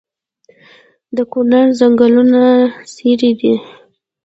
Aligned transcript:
د 1.15 1.17
کونړ 1.31 1.65
ځنګلونه 1.79 2.41
څیړۍ 2.93 3.31
دي 3.39 3.53